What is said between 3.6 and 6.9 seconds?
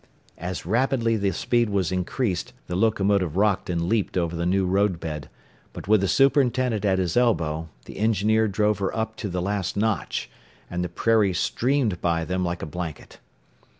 and leaped over the new roadbed, but with the superintendent